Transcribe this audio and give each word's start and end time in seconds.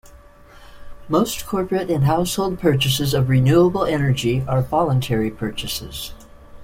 Most 1.07 1.45
corporate 1.45 1.91
and 1.91 2.05
household 2.05 2.57
purchases 2.57 3.13
of 3.13 3.29
renewable 3.29 3.85
energy 3.85 4.43
are 4.47 4.63
voluntary 4.63 5.29
purchases. 5.29 6.13